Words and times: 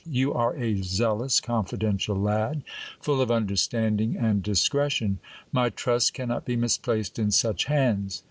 You 0.09 0.33
are 0.33 0.55
a 0.55 0.81
zealous, 0.81 1.39
confidential 1.39 2.15
lad, 2.15 2.63
full 2.99 3.21
of 3.21 3.29
understanding 3.29 4.17
and 4.17 4.41
discretion. 4.41 5.19
My 5.51 5.69
trust 5.69 6.15
cannot 6.15 6.43
be 6.43 6.55
misplaced 6.55 7.19
in 7.19 7.29
such 7.29 7.65
hands. 7.65 8.19